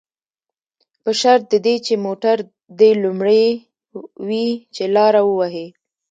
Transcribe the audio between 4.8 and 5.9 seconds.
لاره ووهي.